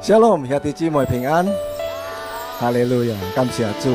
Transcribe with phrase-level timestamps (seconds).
[0.00, 1.44] shalom，耶稣平安，
[2.58, 3.90] 哈利路亚，感谢主。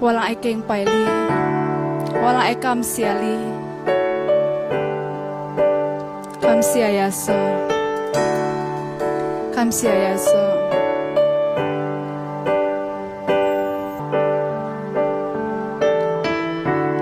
[0.00, 1.29] 我浪爱肯拜你。
[2.16, 3.38] wala e kam sia li
[6.42, 7.38] kam sia yaso
[9.54, 10.42] kam sia yaso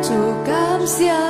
[0.04, 0.16] Tu
[0.46, 1.27] kam sia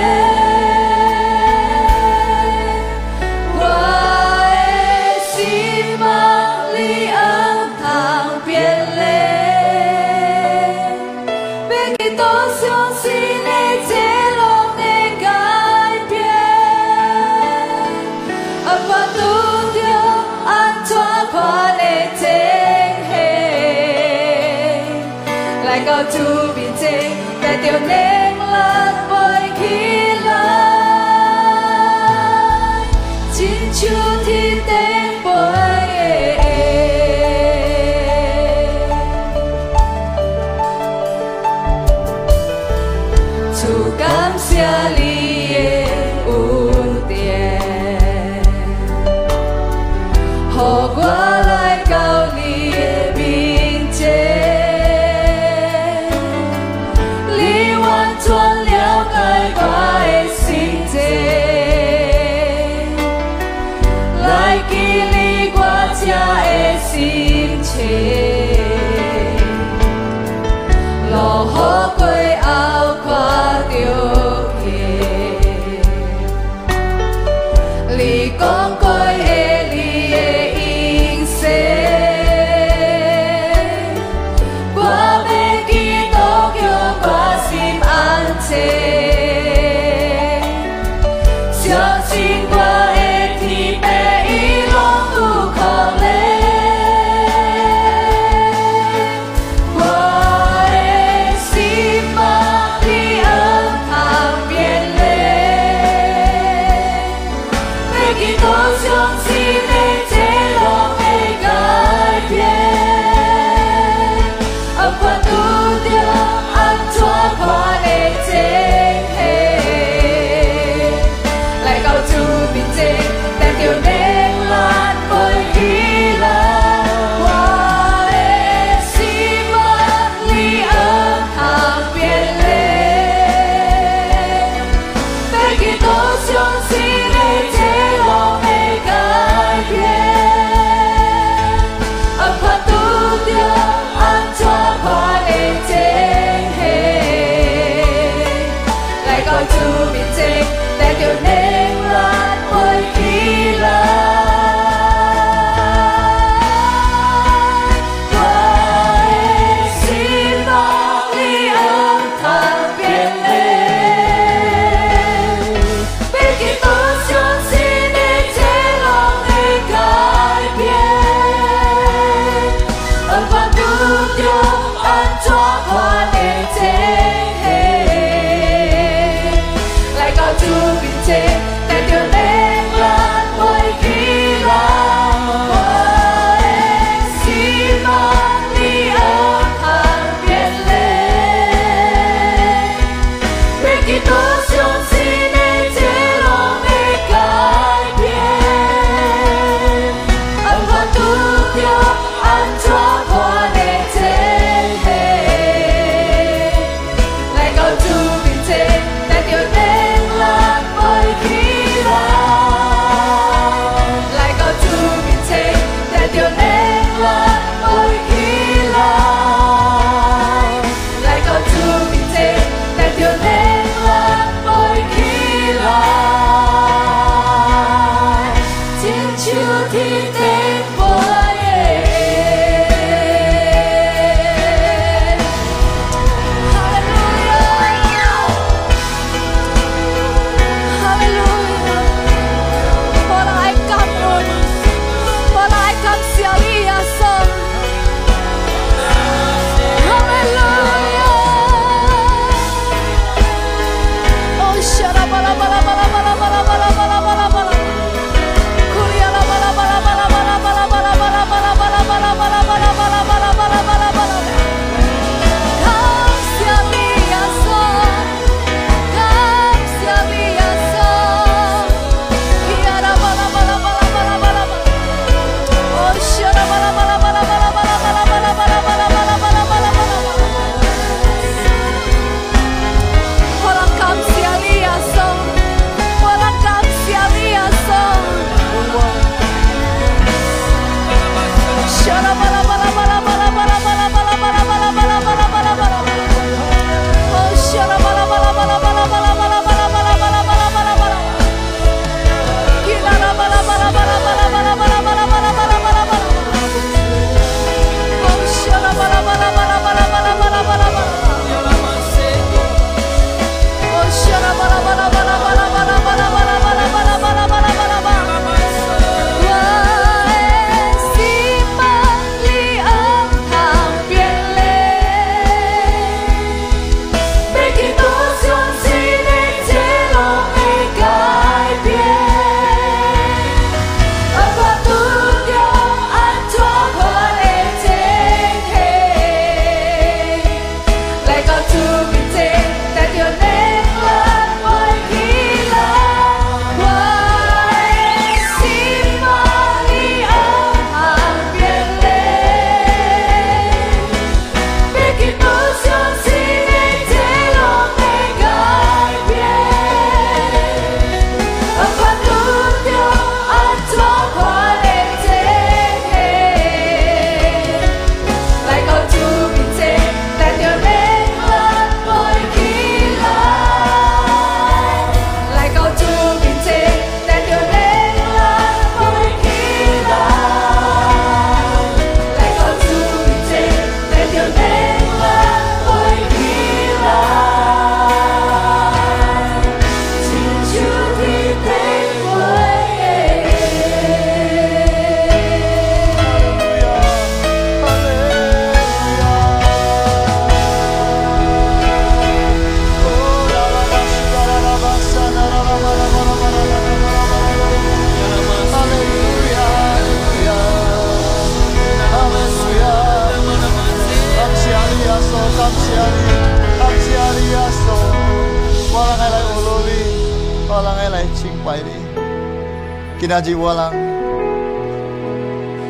[423.07, 423.75] kinaji walang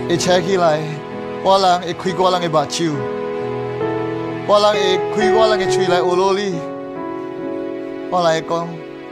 [0.09, 0.81] e cheki lai
[1.45, 2.95] walang e kui walang e bachu
[4.49, 6.49] walang e kui walang e chui lai ololi
[8.09, 8.65] walang e con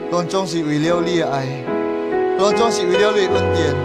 [0.09, 1.61] don chong si wi liao li ai
[2.41, 3.75] don chong si wi liao li un tiền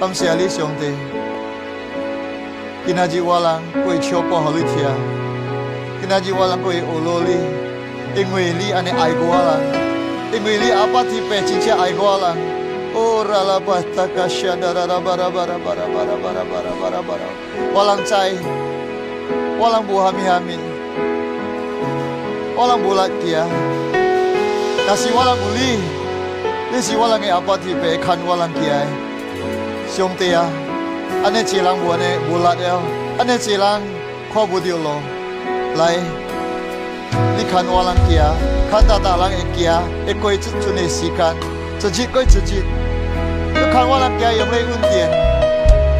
[0.00, 0.90] tâm xe lý xuống tê
[2.86, 4.90] kinaji walang kui chio po holu tia
[6.02, 7.38] kinaji walang kui ololi
[8.14, 9.81] 因为你安尼爱我啦。
[10.36, 12.34] imili apa tipe cinca aigola
[12.96, 14.98] ora la basta kashanda bara
[15.28, 17.26] bara bara bara bara bara bara bara bara
[17.74, 18.36] walang cai
[19.60, 20.60] walang buhami hamin
[22.56, 23.44] walang bulat dia
[24.88, 25.76] kasih walang uli
[26.72, 28.88] nasi walang apa tipe kan walang kiai
[29.86, 30.42] siung tia
[31.28, 32.80] ane cilang buane bulat ya
[33.20, 33.84] ane cilang
[34.32, 34.96] kau budiolo
[35.76, 36.00] lai
[37.36, 38.32] 你看我人家，
[38.70, 39.58] 看到大人会加，
[40.08, 41.12] 一过一阵的时间，
[41.80, 42.38] 一日过一日。
[43.52, 45.10] 你看我人家有咩优点？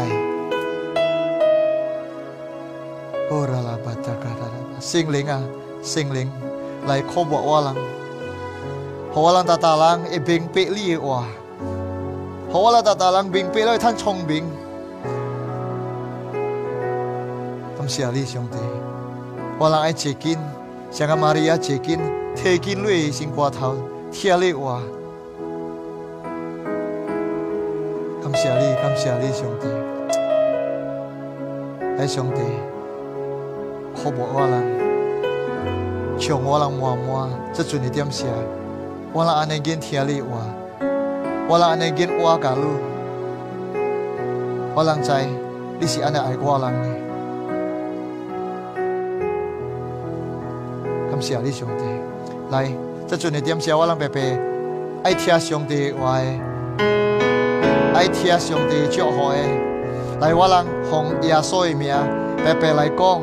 [3.29, 3.45] 好
[5.11, 5.43] 灵啊
[5.83, 6.50] s 灵。
[6.87, 7.75] 来，靠吧，我浪，
[9.15, 11.25] 我浪，塔大浪，哎，冰皮厉哇，
[12.51, 14.45] 好我浪，大人浪，冰了，会太聪明，
[17.77, 18.57] 感谢你，兄弟，
[19.59, 20.39] 我浪哎，checkin，
[20.91, 21.93] 像个 m a r i a c h e c k
[22.73, 24.81] i n 哇！
[28.23, 29.69] 感谢你，感谢你，兄弟，
[31.99, 32.41] 哎，兄弟，
[34.03, 34.80] 靠吧，我浪。
[36.21, 38.27] 叫我人摸满，这阵你点写？
[39.13, 40.29] 我拉安尼根听你话，
[41.49, 42.79] 我拉安尼根我噶路，
[44.75, 45.11] 我人知
[45.81, 46.83] 你是安尼爱我人
[51.09, 51.85] 的，感谢你兄弟，
[52.51, 52.71] 来
[53.09, 54.21] 这阵你点写我人拜拜，
[55.03, 56.25] 爱听兄弟话的，
[57.95, 59.39] 爱听兄弟祝福的，
[60.21, 62.07] 来我人奉耶稣名啊，
[62.45, 63.23] 白白来讲，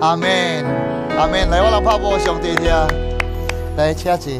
[0.00, 0.83] 阿门。
[1.16, 2.64] 阿妹来，我来拍波兄弟听。
[3.76, 4.30] 来，车子。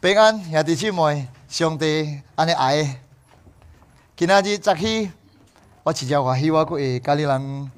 [0.00, 3.00] 平安夜的姊妹、兄弟，阿尼爱。
[4.16, 5.10] 今仔日早起，
[5.82, 7.70] 我直接个希望，可以家里人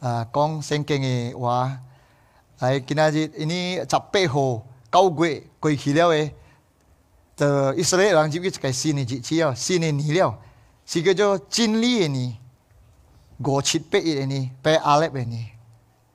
[0.00, 1.70] 啊，讲身体的话。
[2.58, 4.60] 来，今仔日，为十八号
[4.90, 6.34] 高月过去了诶，
[7.36, 10.36] 就以色列人就会个新的日期哦，新的你了，
[10.84, 11.48] 叫做真
[11.80, 12.39] 经历你。
[13.44, 15.46] 五七八诶呢八啊粒诶呢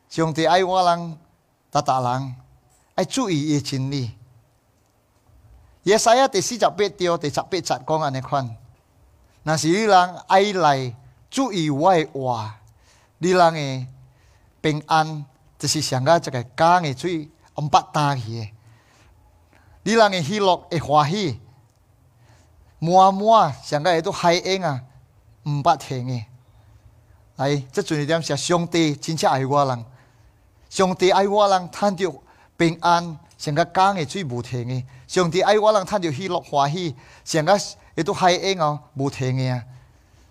[0.10, 1.18] 兄弟爱我人
[1.72, 2.36] 大大人
[2.94, 4.12] 爱注意伊诶精力
[5.84, 8.56] 伊诶使啊第四十八条第十八十讲安尼款
[9.44, 10.96] 若是你人爱来
[11.30, 12.60] 注意我诶话
[13.18, 13.88] 你人诶
[14.62, 15.26] 平安
[15.58, 18.54] 着是上甲一个囝诶最毋捌打起诶
[19.82, 21.40] 你人诶喜乐会欢喜
[22.78, 24.84] 满满上甲会拄海印啊
[25.44, 26.28] 毋捌停诶
[27.38, 29.86] 哎，这重点是兄弟真正爱我人，
[30.70, 32.10] 兄弟爱我人，趁着
[32.56, 34.84] 平安，像个讲的最无停的。
[35.06, 36.96] 兄弟爱我人，趁着喜乐欢喜，
[37.26, 37.54] 像个
[37.96, 39.62] 也都嗨诶哦，无停的啊！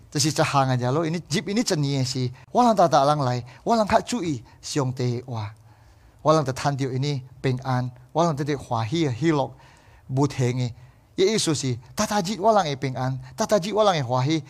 [0.09, 1.05] 就是一项诶，着咯。
[1.07, 5.53] 你接，你一尼的是，我人大大人来，我人较注意兄弟话，
[6.23, 9.51] 我人就趁着呢平安，我人得得欢喜、喜乐，
[10.07, 10.73] 无停的。
[11.17, 14.43] 伊意思是，大大日我人会平安，大大日我人会欢喜，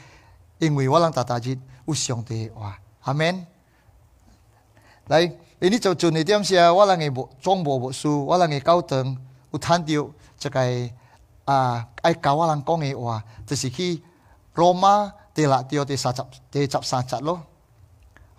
[0.59, 1.57] 因为我人大大日。
[1.85, 3.45] 有上帝话，阿门。
[5.07, 9.15] 来，你就做呢點先，我能嘅無裝無無事，我能嘅教堂
[9.51, 10.61] 有聽到即個
[11.45, 14.01] 啊愛教我能講嘅話，就是去
[14.55, 17.43] 羅馬第六條第三十第十三節咯。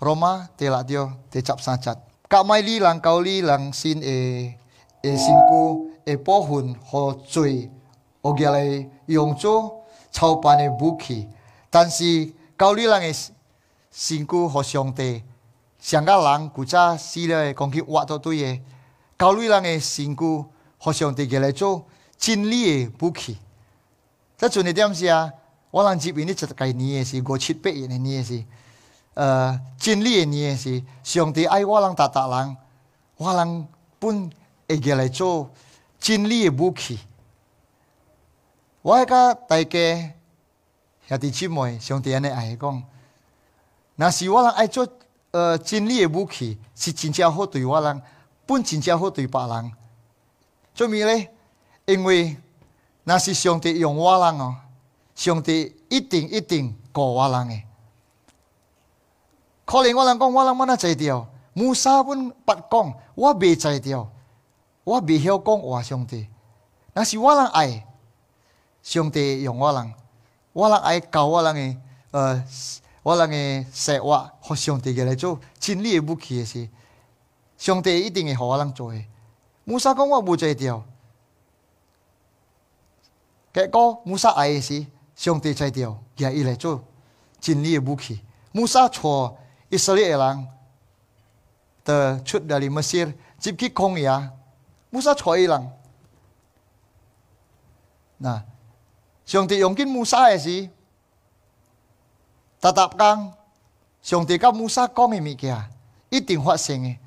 [0.01, 1.97] 羅馬第六條第十三節，
[2.29, 4.55] 甲咪你能教你能先誒
[5.03, 7.71] 誒先故誒保護和罪，
[8.23, 11.29] 我叫你用做操辦嘅武器，
[11.71, 12.27] 但是
[12.59, 13.29] 教你能嘅。
[13.99, 15.23] 身躯互上帝，
[15.81, 18.61] 上甲人古早死了的讲去挖到对的，
[19.17, 20.45] 高瑞人的身躯
[20.77, 21.83] 互上帝过来做
[22.19, 23.39] 真理的武器。
[24.37, 25.33] 即阵的点是啊，
[25.71, 28.45] 我人这边的这个年是五七八年的年是，
[29.15, 32.55] 呃，真理的年是上帝爱我人达达人，
[33.17, 33.67] 我人
[33.99, 34.31] 本
[34.69, 35.51] 会过来做
[35.99, 36.99] 真理的武器。
[38.83, 40.13] 我甲大家
[41.09, 42.83] 兄弟姊妹，上帝安尼安尼讲。
[43.97, 44.87] 若是我人爱做
[45.31, 48.01] 呃真理的武器，是真正好对我人，
[48.45, 49.73] 不真正好对别人。
[50.75, 51.35] 做么咧？
[51.87, 52.37] 因为
[53.05, 54.55] 若是上帝用我人哦，
[55.15, 57.65] 上帝一定一定顾我人诶。
[59.65, 64.07] 可能我人讲我人要哪在调，穆沙阮捌讲我未在调，
[64.85, 66.27] 我未晓讲话，上帝。
[66.93, 67.87] 若是我人爱，
[68.83, 69.95] 上帝用我人，
[70.53, 71.79] 我人爱教我人诶，
[72.11, 72.45] 呃。
[73.07, 74.33] 我人个说话？
[74.41, 75.39] 互上帝这来做？
[75.61, 76.69] 真理也武器的是。
[77.57, 79.07] 上帝一定会好我人做诶。
[79.63, 80.85] 摩萨讲我无在调。
[83.55, 86.83] 结果摩萨爱诶是，上帝在调，也伊来做，
[87.41, 88.23] 真理也武器。
[88.51, 89.39] 摩萨错，
[89.69, 90.49] 以色列人，
[91.85, 94.33] 得出达利，美士，只给空呀。
[94.91, 95.71] 摩萨错伊人。
[98.19, 98.43] 那，
[99.25, 100.71] 上帝用紧木萨诶是。
[102.67, 103.31] tatap kang,
[104.03, 105.71] xiong te ka musa kome mikia,
[106.11, 106.99] iting huasenge.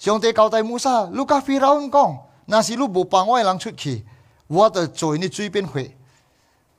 [0.00, 2.12] xiong te kaou tai musa, luka phi raun kong,
[2.48, 4.04] nasilu mo bang wai lang chuke,
[4.50, 5.88] wade zuo ni zuibin hui.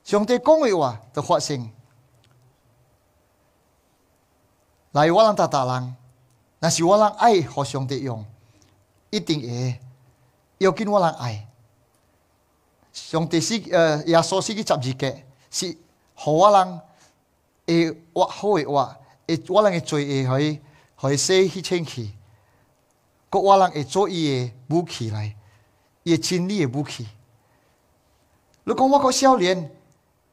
[0.06, 1.64] xiong te gong yi wua de huaseng.
[4.94, 5.86] lai wai lang tatalang,
[6.62, 8.24] nasilu wai lang ai huo xiong te yong,
[9.10, 9.74] iting e,
[10.62, 11.36] yokin wai lang ai.
[12.94, 15.10] xiong te si, er ya suo si ge zhi ge,
[15.50, 15.74] si
[16.14, 16.72] huo wai lang
[17.70, 18.86] 伊画好诶画，
[19.28, 20.26] 会我人个做诶？
[20.26, 20.60] 可以
[21.00, 22.10] 可以洗一千气，
[23.30, 25.34] 我我人会做伊诶武器来？
[26.02, 27.06] 伊经历诶武器。
[28.64, 29.70] 如果我个少年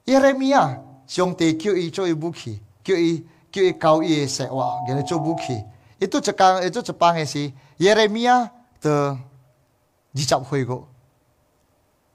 [0.06, 5.64] 耶利米啊，上帝叫伊做伊武器，叫伊叫伊教伊诶才话，叫伊做武器。
[6.00, 9.18] 伊都一讲，伊都一帮诶，是耶利米啊，特二
[10.16, 10.80] 十岁以个，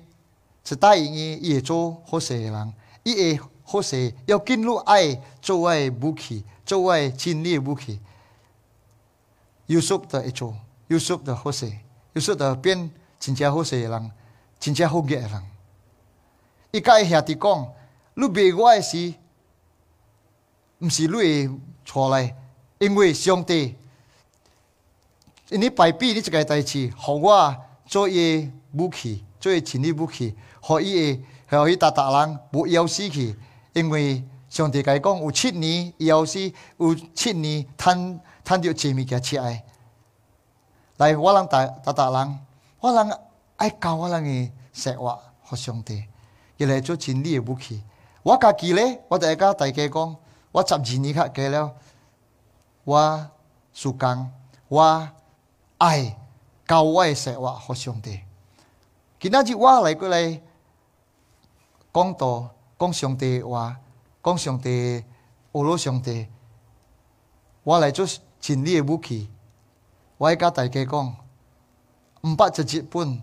[0.64, 2.74] 是答应伊伊会做好势诶人，
[3.04, 8.00] 伊会好势，要跟入爱做爱武器，做爱真理诶武器。
[9.66, 10.54] 优秀的一做，
[10.88, 11.70] 优秀的好势。
[12.14, 14.10] 优秀的变真正好势诶人，
[14.58, 15.42] 真正好业诶人。
[16.72, 17.72] 伊甲伊兄弟讲，
[18.14, 19.14] 你卖我诶时，
[20.80, 21.50] 毋是你会
[21.84, 22.34] 错来，
[22.78, 23.76] 因为上帝。
[25.50, 31.24] 你摆臂，你这个代志，互我做伊武器，做生理武器互伊诶
[31.56, 33.36] 互伊逐逐人无枵死去
[33.72, 39.62] 因为上帝甲伊讲有七年枵死有七年趁趁着钱物件食诶
[40.96, 42.38] 来我人逐逐逐人
[42.80, 43.18] 我人
[43.56, 46.04] 爱交我人诶生活互上帝
[46.56, 47.82] 伊来做生理诶武器
[48.22, 50.16] 我家己咧我就会甲大家讲
[50.52, 51.72] 我十二年较过了
[52.84, 53.30] 我
[53.72, 54.32] 时间
[54.66, 55.08] 我
[55.78, 56.16] 爱
[56.66, 58.18] 交我诶生活互上帝
[59.20, 60.40] 今仔日我来过来，
[61.92, 63.76] 讲道，讲上帝话，
[64.22, 65.02] 讲上帝，
[65.50, 66.28] 俄罗上帝，
[67.64, 68.06] 我来做
[68.40, 69.28] 真理的武器。
[70.18, 71.16] 我一甲大家讲，
[72.20, 73.20] 毋捌就日本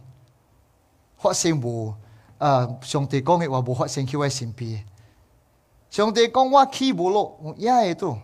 [1.17, 1.95] 发生无，
[2.39, 4.85] 呃，上帝讲的话无发生去我身边。
[5.89, 8.17] 上帝讲我去无咯，会都，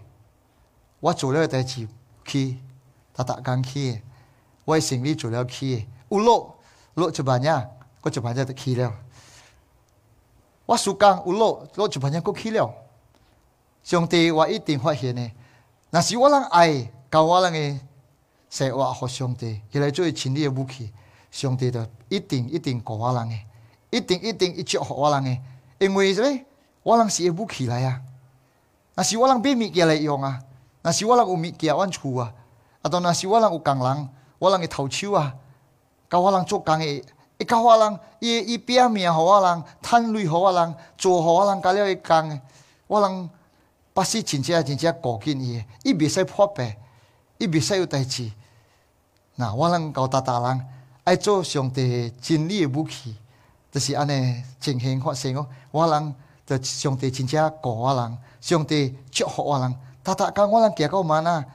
[1.00, 1.88] 我做了但是
[2.26, 2.58] 去，
[3.14, 4.02] 他不敢去，
[4.66, 6.58] 我心里做了去，有咯。
[6.96, 8.94] 落一瓶仔佫一瓶仔着去了
[10.66, 12.74] 我输工有落落一瓶仔佫去了
[13.84, 15.32] 上帝我一定发现诶
[15.90, 17.80] 若是我人爱甲我人诶
[18.50, 20.92] 生活互上帝起来做伊亲力诶武器
[21.32, 23.46] 上帝着一定一定互我人诶
[23.90, 25.42] 一定一定会借互我人诶
[25.80, 26.40] 因为啥物
[26.84, 28.02] 我人是会武器来啊
[28.96, 30.40] 若是我人买物件来用啊
[30.84, 32.34] 若是我人有物件来用啊
[32.82, 35.34] 啊都若是我人有工人我人诶头手啊
[36.12, 37.02] 甲我人做工诶，
[37.38, 42.42] 伊甲我人伊伊拼命互我人趁钱互我人做互我人甲了伊工诶，
[42.88, 43.30] 我人
[43.94, 46.76] 不是真正真正顾紧伊，诶，伊未使破病，
[47.38, 48.30] 伊未使有代志。
[49.38, 50.66] 若我人教达达人
[51.06, 53.16] 爱做上帝真理诶武器，
[53.72, 55.48] 就是安尼情形发生哦。
[55.72, 56.14] 我人
[56.46, 59.74] 就上帝真正顾我人，上帝祝福我人。
[60.04, 60.52] 达达工。
[60.52, 61.46] 我人行到嘛呐，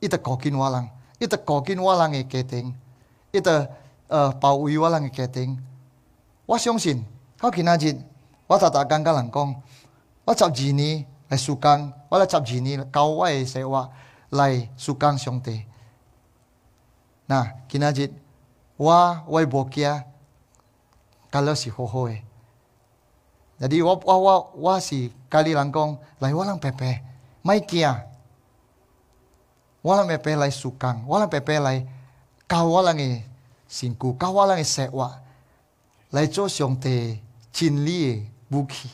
[0.00, 2.74] 伊直顾紧我人，伊直顾紧我人诶家庭，
[3.32, 3.68] 伊直。
[4.08, 5.62] 呃，包卫我浪嘅家庭，
[6.46, 7.04] 我相信。
[7.40, 8.02] 我今日
[8.48, 9.62] 我大大刚人讲，
[10.24, 13.88] 我十二年来苏康，我嚟十二年，教我嘅生活
[14.30, 15.62] 来苏康生地。
[17.26, 18.12] 那今日
[18.78, 20.02] 我我无惊，
[21.30, 22.22] 卡拉西好好嘅。
[23.58, 26.98] 所是我我我我是卡拉人讲来我浪平平，
[27.42, 27.94] 唔惊。
[29.82, 31.86] 我浪佩白来树干，我浪佩佩来
[32.48, 33.27] 教我浪嘅。
[33.68, 35.20] 辛苦，无浪个生话，
[36.10, 37.20] 来做上帝
[37.52, 37.76] 真
[38.50, 38.88] 武器。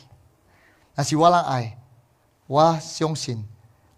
[0.97, 1.03] 气。
[1.03, 1.77] 是我浪爱，
[2.47, 3.43] 哇，相信，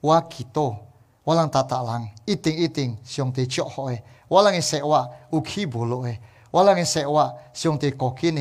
[0.02, 0.76] 哇，祈祷，
[1.24, 6.20] 我浪塔大人一定一定上帝祝福诶，我浪个世话，有气不落诶，
[6.52, 8.32] 我浪个世话上台哭气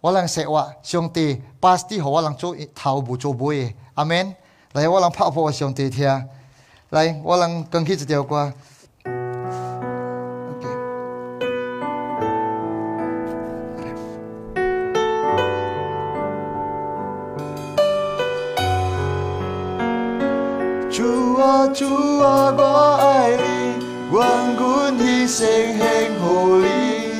[0.00, 4.34] 我无浪世话上帝巴适吼，我浪做头无做尾不诶 a m e
[4.72, 5.90] 来无浪怕佛上听。
[6.88, 8.50] 来我浪讲起一条歌。
[21.74, 21.86] 主
[22.20, 24.24] 啊我爱你，我
[24.60, 25.46] 愿一生
[25.78, 27.10] 恒恒怀里。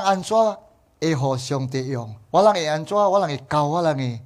[0.00, 0.58] 安坐，
[1.00, 2.14] 爱好上天用。
[2.30, 4.20] walang e ancoa, walang e kaw, walang e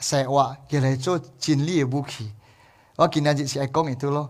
[0.00, 2.30] saywa kaila e to tinli e buki.
[2.96, 4.28] wakinajit si akong ituloh,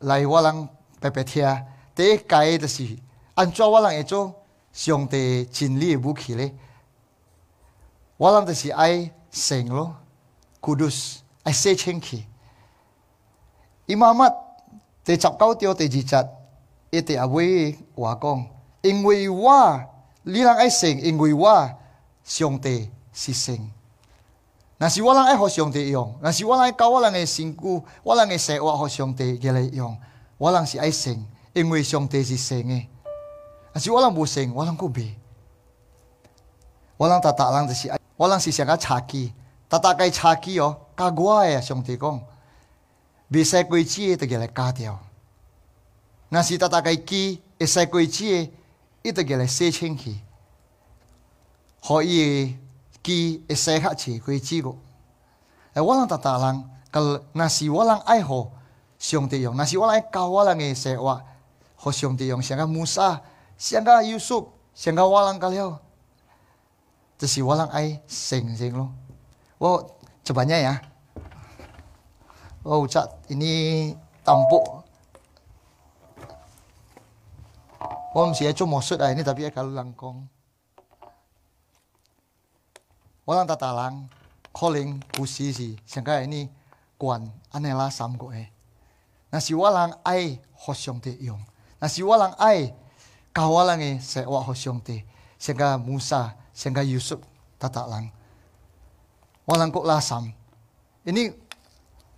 [0.00, 0.66] lai walang
[1.00, 1.62] pepetya.
[1.94, 2.98] taye kai tasi
[3.36, 4.32] ancoa walang e to
[4.72, 6.50] siongte tinli e bukile,
[8.18, 9.94] walang tasi ay sang lo
[10.60, 12.22] kudus ay saychenghi.
[13.88, 14.32] imamat
[15.04, 16.26] taye chap kau tio taye jicat
[16.90, 17.78] etawe
[18.10, 18.46] akong
[18.86, 19.90] inwawa
[20.24, 21.70] 你人爱信，因为我
[22.24, 23.70] 上帝是神。
[24.78, 29.96] 若是我人爱互上帝用，若是我人教我人的身躯，我人的生活互上帝嘅来用，
[30.38, 32.86] 我人是爱信，因为上帝是神嘅。
[33.74, 35.14] 若是我人无信，我人佫未。
[36.96, 39.32] 我人达达人就是爱，我人是想个查机，
[39.68, 42.18] 达达该查机哦，加我诶，上帝讲，
[43.28, 44.98] 未使规矩，就嘅来加掉。
[46.30, 48.50] 若是达达该机，会使规矩。
[49.04, 50.18] 伊都叫来三千起，
[51.86, 52.56] 可以
[53.02, 54.62] 记一三千起可以记
[55.74, 58.48] 哎，我浪搭搭浪，个，那谁我浪爱好，
[59.28, 61.22] 弟那我浪爱我浪个，谁哇，
[61.76, 63.22] 好弟兄弟个穆个
[63.72, 65.82] 约个我我爱咯，
[70.54, 70.82] 呀，
[73.36, 74.83] 这
[78.14, 80.22] Om siya cho maksud ah ini tapi ya kalau langkong.
[83.26, 84.06] Orang tatalang,
[84.54, 86.46] calling busi si, sehingga ini
[86.94, 88.54] kuan anela sam ko eh.
[89.34, 91.42] Nasi walang ai hosyong te yong.
[91.82, 92.70] Nasi walang ai
[93.34, 95.02] kawalang eh sewa hosyong te.
[95.34, 97.18] sehingga Musa, sehingga Yusuf
[97.58, 98.08] tatalang.
[99.44, 100.30] Walang kok lasam.
[101.02, 101.34] Ini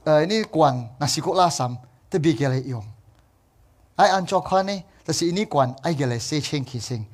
[0.04, 1.80] uh, ini kuan nasi kok lasam
[2.12, 2.84] tebi kele yong.
[3.96, 7.04] Ai ancok ni ta ini kwan ai ge le se cheng ki sing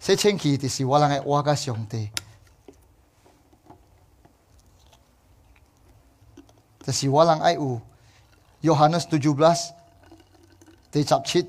[0.00, 1.80] se cheng ki ti si wala ngai wa ga xiong
[7.14, 7.80] walang ai u
[8.62, 9.60] Yohanes 17
[10.92, 11.46] te chap chit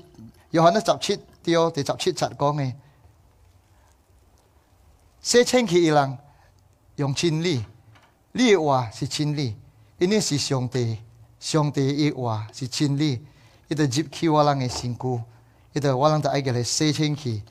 [0.52, 2.68] Yohanes chap chit tio te chap chit chat gong e
[5.22, 6.12] se cheng ki ilang
[7.00, 7.56] yong chin li
[8.38, 9.48] li wa e si chin li
[10.02, 10.84] ini si xiong te
[11.40, 13.10] xiong i wa e si chin li
[13.72, 15.20] ita jip ki walang e singku.
[15.76, 17.42] 迄个我人著爱甲伊洗清气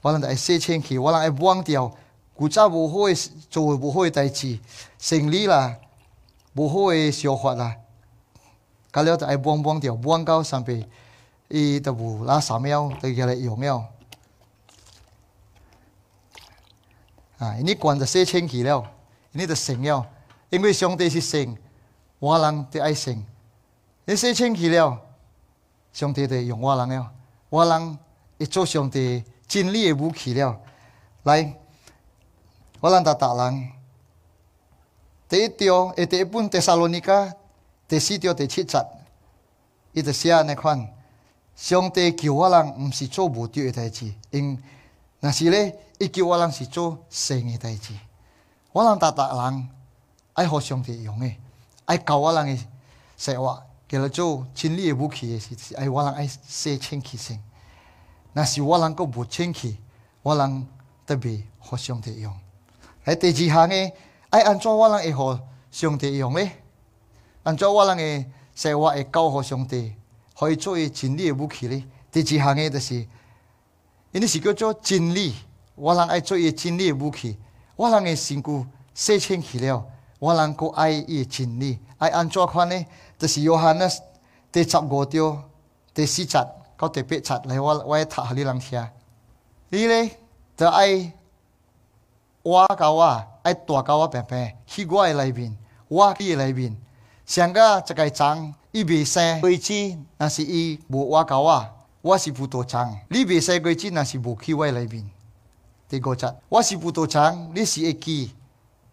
[0.00, 1.92] 我人著爱洗清气我人爱忘掉
[2.38, 3.14] 旧早无好诶
[3.50, 4.58] 做诶无好诶代志
[4.98, 5.76] 生理啦
[6.54, 7.74] 无好诶想法啦
[8.92, 10.88] 到了著爱忘忘掉忘到上边
[11.48, 13.88] 伊著无啦三秒著甲伊用了
[17.38, 18.88] 啊伊呢管着洗清气了
[19.32, 20.06] 伊呢著成了
[20.48, 21.56] 因为上帝是神
[22.20, 23.24] 我人著爱神
[24.06, 24.96] 伊洗清气了
[25.92, 27.13] 上帝著用我人了
[27.54, 27.96] 我人
[28.40, 30.58] 会做上帝尽力而武器了，
[31.22, 31.56] 来，
[32.80, 33.70] 我人他打人，
[35.28, 37.24] 第一条，第一本《第论特尼卡、
[37.88, 38.84] 条、第七扎，
[39.92, 40.84] 伊得写安款：
[41.54, 44.60] 上帝叫我人毋是做无条一代志，因
[45.20, 47.94] 若是咧，伊叫我人是做生意代志。
[48.72, 49.68] 我人他打人
[50.32, 51.38] 爱互兄弟用诶，
[51.84, 52.66] 爱靠我人诶，
[53.16, 57.43] 赛话叫做尽力而为是是爱我人爱说清气性。
[58.34, 59.78] 若是我人搁无清气，
[60.22, 60.66] 我人
[61.06, 62.32] 特别予上帝用。
[63.04, 63.74] 来第二项呢，
[64.30, 66.50] 爱安怎我人会予上帝用呢？
[67.44, 69.94] 安怎我人会生活会教予上帝，
[70.34, 71.84] 互伊做伊真理的武器呢？
[72.10, 72.94] 第二项呢，著是
[74.10, 75.32] 因为是叫做真理，
[75.76, 77.38] 我人爱做伊真理的武器。
[77.76, 79.84] 我人会身躯洗清气了，
[80.18, 81.78] 我人搁爱伊的真理。
[81.98, 82.84] 爱安怎看呢？
[83.16, 83.88] 著是约翰呢？
[84.50, 85.40] 第十五条、
[85.92, 86.38] 第四节。
[86.76, 88.90] 他特别讲：“来，我我来打你两下。
[89.68, 90.10] 你呢？
[90.56, 91.12] 这爱
[92.42, 95.56] 我沟我，爱吐沟啊，变变，去我来那面，
[95.88, 96.76] 我去那面，
[97.26, 101.66] 上个一个长一米三高几，那是一无我沟我，
[102.02, 102.96] 我是不多长。
[103.10, 104.88] 一米三高几，那是不去挖面。
[104.88, 105.10] 边。
[105.88, 108.28] 他讲：，我是不多长，你是会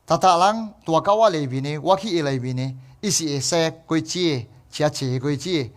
[0.05, 4.47] 大人大吐我啊面边我去来面呢，一是三高几，
[4.79, 5.71] 二是高几。”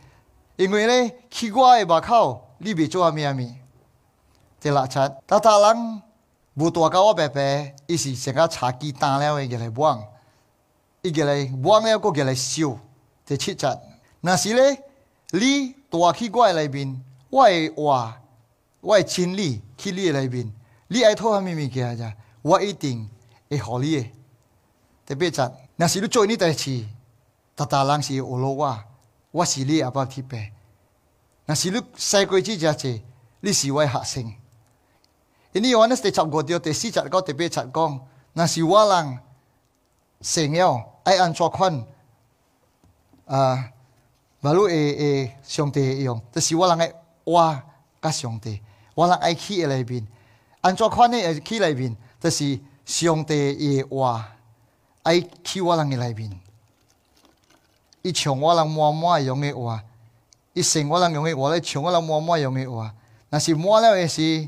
[0.56, 3.52] 因为嘞，去我的外口，你未做阿米阿米，
[4.60, 5.08] 这拉扯。
[5.26, 6.02] 大大人
[6.54, 10.00] 无大家我白白，一是先个茶几单了，哎，个来帮，
[11.02, 12.78] 一个来帮了，过个来修，
[13.26, 13.66] 第七切。
[14.20, 14.80] 那是嘞，
[15.30, 18.20] 你拖去我的内面，我的话，
[18.80, 20.50] 我的亲你，去你内面，
[20.86, 21.96] 你爱拖阿米米几阿
[22.42, 23.10] 我一定
[23.50, 24.06] 会合你的。
[25.06, 25.52] 第八切。
[25.76, 26.84] 那是你做呢代志，
[27.56, 28.84] 大大人是奥罗我。
[29.34, 30.10] what is it about?
[30.10, 30.24] type?
[31.48, 32.86] now, look, psychology, just,
[33.42, 34.36] this is why acting.
[35.52, 38.00] 这里要弄 step god, you see, chat, go, type, chat, go.
[38.34, 39.18] now, see, wallang,
[40.20, 41.86] singiao, I anzokhan.
[43.28, 43.70] ah,
[44.42, 46.92] balu e e, 上帝用这是我人爱
[47.24, 47.62] 挖
[48.00, 48.60] 跟上帝
[48.94, 50.06] 我人爱去里面
[50.60, 54.26] 安怎看呢也是去里面这是上帝的挖
[55.04, 56.43] 爱去我人的里面。
[58.04, 59.82] 伊像我啷满满用诶话，
[60.52, 62.94] 伊剩我人用诶话伊像我啷满满用诶话，
[63.30, 64.46] 若是满了也是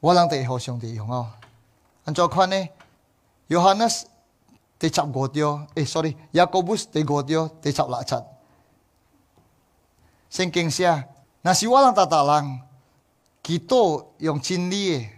[0.00, 1.30] 我人得好用弟用哦。
[2.06, 2.68] 按照看呢，
[3.48, 4.06] 约翰斯
[4.78, 8.26] 得抄我地诶诶 s o r r y 雅各布斯得我地哦，得抄拉抄。
[10.30, 11.04] 圣经写，
[11.42, 12.58] 若是我人打打人
[13.42, 15.08] ，q u 用真理用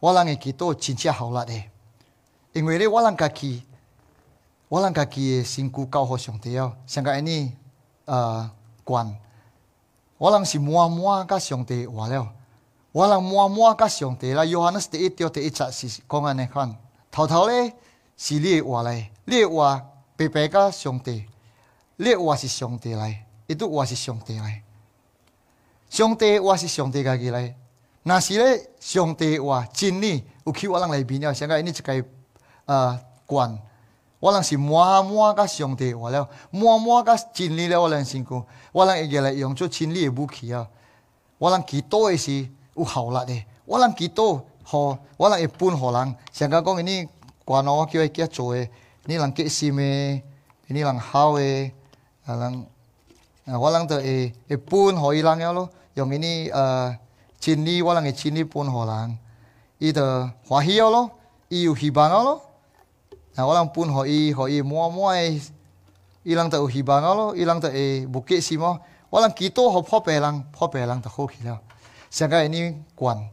[0.00, 1.52] 我人会 q u 真正好拉的，
[2.54, 3.62] 因为咧我人家己。
[4.74, 7.52] 我让家己诶身躯交互上帝了，想讲呢，
[8.06, 8.50] 呃，
[8.82, 9.08] 管，
[10.18, 12.28] 我让是满满甲上帝话了，
[12.90, 16.76] 我让满满甲上帝啦，约翰呢是一条一条是讲安尼款，
[17.12, 17.72] 偷偷咧
[18.16, 19.80] 是咧话来，咧话
[20.16, 21.24] 白白甲上帝，
[21.94, 24.60] 你诶话是上帝来，伊都话是上帝来，
[25.88, 27.54] 上帝话是上帝家己来，
[28.02, 32.04] 若是咧上帝话，真呢，有去我让来了，上想因呢一个
[32.64, 33.56] 呃管。
[34.24, 37.78] 我人是满满甲上帝活了，满满甲真理了。
[37.82, 40.66] 我人身躯，我人会越来用出真理诶武器啊！
[41.36, 43.44] 我人祈祷诶是有效力诶。
[43.66, 46.16] 我人祈祷互我人会分互人。
[46.32, 47.06] 上加讲，你
[47.44, 48.66] 关我叫伊结做的，
[49.04, 49.82] 你人结心的，
[50.68, 51.70] 你人好诶。
[52.24, 52.66] 啊人
[53.44, 55.68] 啊，我人就会会分互伊人了咯。
[55.92, 56.98] 用伊呢呃
[57.38, 59.18] 真理，我人会真理分互人，
[59.76, 60.00] 伊就
[60.48, 61.10] 欢喜了咯，
[61.50, 62.40] 伊有希望了咯。
[63.34, 65.12] na walang pun ho ilang ho i i i mua mua
[66.48, 68.70] ta uhibanga lo, ilang ta e b u k e s i m o
[69.10, 70.74] walang kito h o p o p e l a n g p o p
[70.78, 71.58] e l a n g ta k o kila.
[72.14, 73.26] sanga 想 n i k walang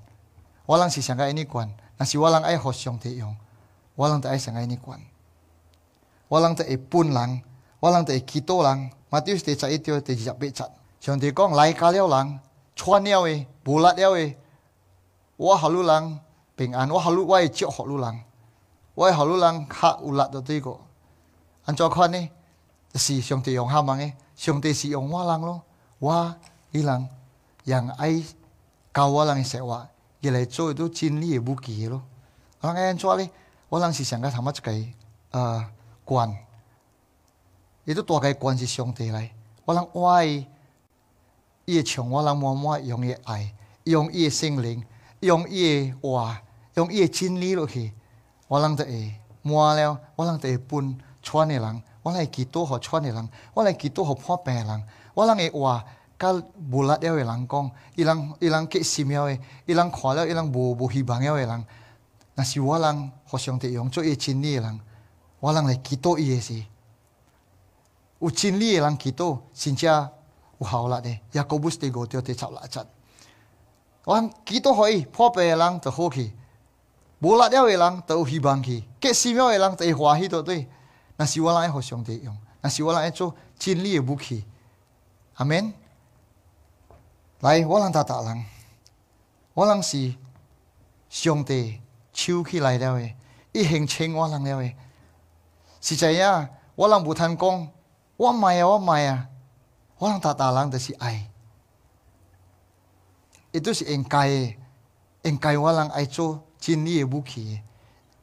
[0.89, 1.77] n w a si s a n 想 a 尼 n i k walang n
[1.97, 4.39] na a si w ay ho s i r o n g tiyong，walang ta ay
[4.41, 4.83] 想 n i k
[6.29, 10.69] walang n w a ta e pun lang，walang ta e kito lang，matiu steca ito tejicapechan.
[11.01, 14.35] 想对讲 like kalyo lang，chuan yao e bulat yao e
[15.37, 18.21] wah a l u lang，pengan wah a l u w a e chok halu lang.
[19.01, 20.77] 我会好多人吓有力的这个，
[21.65, 22.29] 安怎看呢？
[22.93, 25.59] 是上帝用哈忙的，上帝是用我人咯，
[25.97, 26.35] 我
[26.69, 27.09] 伊人
[27.63, 28.23] 让爱
[28.93, 29.87] 教我人诶说话，
[30.19, 32.03] 伊来做都真理的武器咯。
[32.61, 33.27] 人安怎呢？
[33.69, 34.85] 我人是上个头么一个
[35.31, 35.65] 呃
[36.05, 36.31] 官，
[37.85, 39.33] 伊都大概官是上帝来，
[39.65, 39.83] 我人
[40.13, 40.25] 爱
[41.65, 43.51] 伊诶强，我人慢慢用伊爱，
[43.85, 44.85] 用伊诶心灵，
[45.21, 46.39] 用伊诶话，
[46.75, 47.91] 用伊诶真理落去。
[48.51, 54.83] 我人的会摩了我人的会分 u n 穿的人，我来乞讨好穿的人，我来乞讨好破病人，
[55.13, 55.85] 我浪诶话，
[56.19, 56.33] 甲
[56.69, 61.65] 无拉了喂人讲，伊人伊人乞寺庙诶，伊人看了伊人无无希望了诶人，
[62.35, 64.79] 若是我人互相听用，做伊个心诶人，
[65.39, 66.65] 我人来乞讨伊个西，
[68.19, 70.11] 乌心里浪乞讨，心家
[70.57, 72.49] 有好拉诶，雅各布斯得 gotio 得抄
[74.03, 76.33] 我浪乞讨互伊破病人得好去。
[77.21, 80.67] 无力了的人都有希望去，结寺庙的人都会欢喜到底。
[81.17, 84.43] 那是我来互上帝用，那是我来做尽力的武器。
[85.35, 85.71] 阿免
[87.41, 88.43] 来，我让他大人，
[89.53, 90.15] 我让是
[91.09, 91.79] 上帝
[92.11, 93.11] 抽起来了的，
[93.51, 94.73] 伊行请我人了的。
[95.79, 97.69] 是这影我人，无通讲，
[98.17, 99.27] 我买啊，我买啊，
[99.99, 101.29] 我让他大人的是爱，
[103.51, 104.55] 伊都是应该的，
[105.21, 106.41] 应该我人爱做。
[106.61, 107.59] 真理的武器，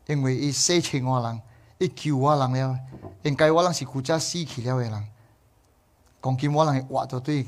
[0.07, 1.41] 因为伊洗千我人，
[1.76, 2.78] 伊救我人了。
[3.24, 5.07] 应该我人是国家死去了的人，
[6.22, 7.45] 讲击我人，活着对，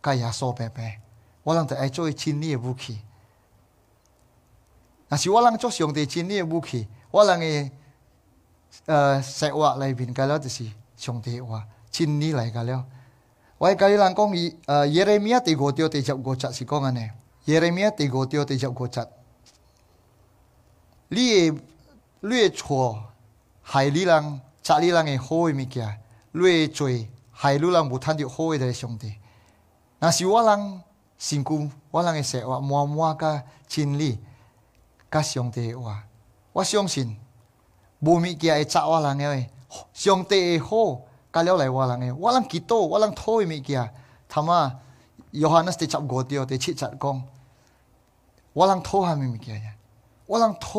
[0.00, 1.00] 甲也说白白。
[1.42, 3.00] 我人在爱做真理的武器，
[5.08, 6.86] 若是我人做上帝真理的武器。
[7.10, 7.70] 我人嘅，
[8.86, 10.64] 呃，生活内面价了，就是
[10.96, 12.86] 上帝话，真理来评了。
[13.56, 14.30] 我喺隔离人讲，
[14.66, 17.10] 呃，惹人米亚第五高，第十五窄是讲安尼，
[17.44, 19.04] 惹人米亚第五高，第十五窄。
[21.10, 21.52] 你诶
[22.20, 23.02] 略错
[23.62, 25.98] 害你人昨日人诶好诶物件
[26.32, 26.86] 略做
[27.30, 29.14] 害你人无趁着好诶上帝
[30.00, 30.82] 若是我人
[31.18, 34.18] 成功我人诶生活满满甲真理
[35.10, 36.04] 甲上帝诶话
[36.52, 37.16] 我相信
[38.00, 39.50] 无物件会砸我人诶
[39.94, 41.00] 上帝诶好
[41.32, 43.90] 甲了来我人诶我人祈祷我人讨诶物件
[44.28, 44.78] 他妈
[45.30, 47.22] 约翰若是第十五条第七十讲
[48.52, 49.77] 我人讨啥物物件
[50.28, 50.78] 我人讨，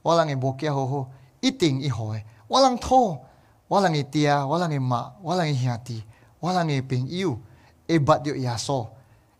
[0.00, 1.10] 我人会物件好好，
[1.40, 2.24] 一定会好诶。
[2.46, 2.94] 我人讨，
[3.66, 6.04] 我人会爹，我人会妈，我人会兄弟，
[6.38, 7.36] 我人会朋友，
[7.88, 8.86] 会捌着耶稣，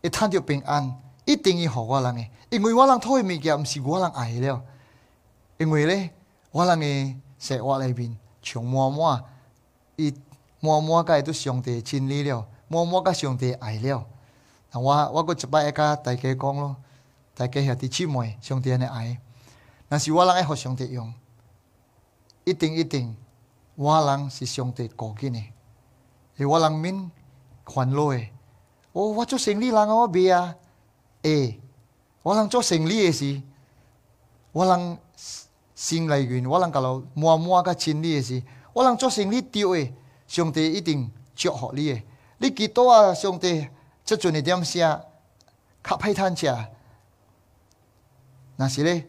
[0.03, 0.92] 会趁着平安，
[1.24, 2.30] 一定会好我人诶。
[2.51, 4.61] 因为我人讨诶物件，毋是我人爱个了。
[5.59, 6.11] 因为咧，
[6.51, 9.22] 我人诶生活里面充满满，
[9.94, 10.12] 伊
[10.59, 14.05] 满满甲伊都上帝亲理了，满满甲上帝爱了。
[14.72, 16.74] 那我我个一摆甲大家讲咯，
[17.32, 19.16] 大家兄弟姊妹，上帝尼爱。
[19.89, 21.12] 若是我人爱互上帝用，
[22.45, 23.16] 一定一定，
[23.76, 25.43] 我人是上帝顾紧的，
[26.37, 27.11] 是我人面
[27.64, 28.20] 烦恼的。
[28.93, 30.55] 我我做生理人啊，我袂啊，
[31.22, 31.61] 诶、
[32.22, 33.41] 我人做生理的是，
[34.51, 34.99] 我人
[35.74, 39.93] 心内愿，我人甲老默默甲亲你的是，我人做生理丢的，
[40.26, 42.03] 上帝一定祝福你的。
[42.39, 43.68] 你几多啊，上帝，
[44.05, 44.80] 即阵的点声
[45.84, 46.47] 较歹趁食，
[48.57, 49.09] 若是咧。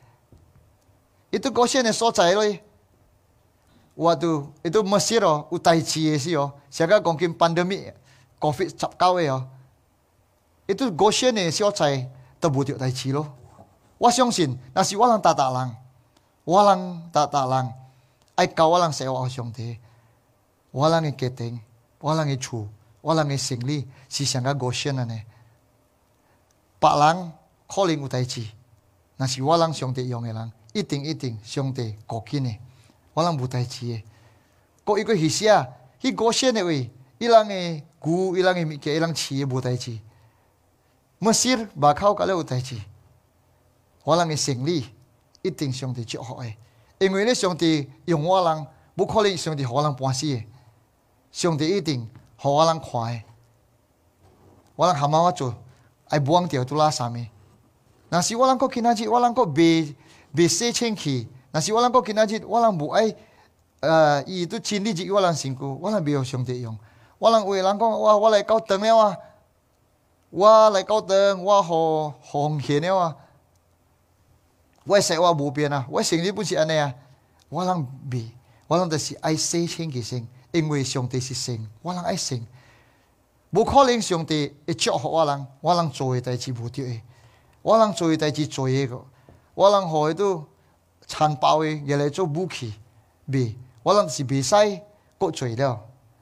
[1.39, 2.43] 它国县呢说菜咯，
[3.95, 7.95] 哇，都，它没死哦，乌太切的死哦，谁讲讲起，潘德 i c
[8.39, 9.19] o v i d 七九哦，高国
[11.11, 12.09] 诶所在，
[12.39, 13.33] 都无着代志咯，
[13.97, 15.75] 我相信，若是我人他他人，
[16.43, 17.73] 我人他他人，
[18.35, 19.27] 爱靠，我人信，话
[20.87, 21.59] 浪的，他听，
[21.99, 22.67] 话浪的，做，
[23.01, 25.07] 话浪的，心里，谁讲讲国县呢，
[26.79, 27.31] 话浪
[27.67, 28.41] ，calling 乌太切，
[29.17, 30.51] 那谁话浪，相信伊，伊个浪。
[30.73, 32.55] 一定，一定，上帝够气呢，
[33.13, 34.03] 我人无代志耶。
[34.83, 35.65] 够一个喜啊，
[36.01, 40.01] 迄羡鲜的话，伊人耶，牛，伊人耶物件，伊人饲耶，无太气。
[41.19, 42.77] 没事，巴口卡勒有代志。
[44.03, 44.85] 我人耶胜利，
[45.41, 46.57] 一定，上帝祝福喂，
[46.99, 50.45] 因为咧，上帝用我人，不可能上帝我人半死耶，
[51.33, 53.23] 上帝一定互我人看诶。
[54.77, 55.53] 我人哈马我做，
[56.07, 57.15] 爱布旺条土拉啥物？
[58.09, 59.93] 若是我人够气仔日，我人够悲。
[60.47, 63.13] 洗清气，虚，是我通讲今仔日我俩无爱，
[63.81, 66.77] 呃，伊拄心里只有我通辛苦，我俩没有上帝用，
[67.19, 69.17] 我俩会人讲，我我来高等了啊，
[70.29, 73.15] 我来高等，我互好闲了啊，
[74.85, 76.93] 我说我无变啊，我讲的不是安尼啊，
[77.49, 78.31] 我俩没，
[78.67, 82.41] 我俩着是爱洗清气圣，因为上帝是圣，我俩爱圣，
[83.49, 87.01] 无可能上帝会叫好我俩，我通做诶代志无对的，
[87.61, 89.01] 我通做诶代志做那个。
[89.53, 90.45] 我让好，我让
[91.07, 92.73] 残暴的来做武器，
[93.25, 94.55] 未，我让是未使
[95.17, 95.79] 搁罪了，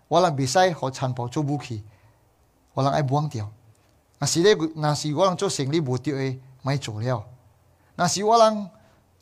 [0.07, 1.83] 我让未使好残暴做武器，
[2.73, 3.49] 我让爱忘掉。
[4.17, 4.41] 那是
[4.75, 7.23] 那是我让做生理无掉的，买做了。
[7.95, 8.67] 那是我让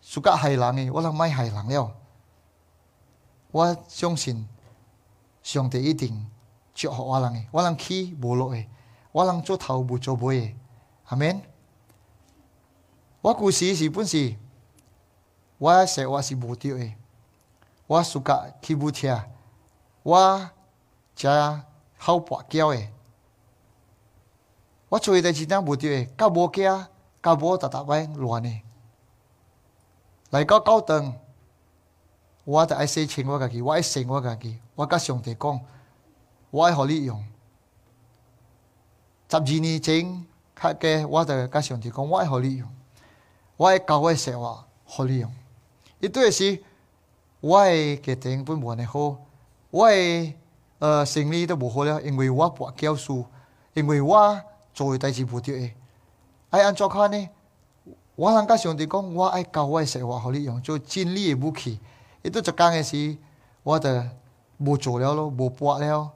[0.02, 1.94] 自家害人的，我让买害人了。
[3.52, 4.48] 我相信
[5.44, 6.28] 上帝一定
[6.74, 8.66] 祝福我人的，我让起无落的，
[9.12, 10.54] 我让做头无做尾的。
[11.08, 11.42] 阿门。
[13.28, 14.36] 我古事是本是？
[15.58, 16.94] 我写我是无贴的，
[17.86, 19.28] 我自家布贴啊，
[20.04, 20.50] 我
[21.14, 21.66] 家
[21.98, 22.88] 好跋筊的，
[24.88, 26.90] 我做诶代志哪无贴的，搞无起啊，
[27.42, 28.62] 无搭搭摆乱的。
[30.30, 31.14] 来搞搞灯，
[32.46, 35.60] 我得爱写钱我家己，我爱写我家己，我甲上帝讲，
[36.52, 37.22] 我爱互你用。
[39.30, 40.26] 十二年前，
[40.56, 42.77] 哈个我甲上帝讲，我爱互你用。
[43.58, 45.32] 我爱教会说话互利用
[46.00, 46.64] 伊对 u s 是，
[47.42, 47.60] 我
[48.04, 49.18] 家庭不安尼好，
[49.72, 49.88] 我
[50.78, 53.26] 呃生理都不好了，因为我跋教书，
[53.74, 54.40] 因为我
[54.76, 55.76] 做诶代志不对诶，
[56.52, 57.30] 爱安怎看呢？
[58.14, 61.80] 我通甲上帝讲，我爱教诶说话互利用，就尽力诶武起
[62.22, 63.18] 伊对 u 讲嘅时，
[63.64, 64.08] 我得
[64.58, 66.12] 无做了咯，无跋了，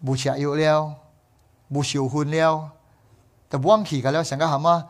[0.00, 0.94] 无食药了，
[1.68, 2.70] 无烧婚了，
[3.50, 4.84] 都忘记佮了，想讲喊么？